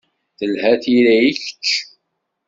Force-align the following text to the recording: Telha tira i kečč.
Telha 0.37 0.71
tira 0.81 1.13
i 1.29 1.31
kečč. 1.41 1.67